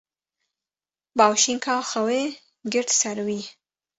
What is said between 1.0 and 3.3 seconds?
Bawşînka xewê girt ser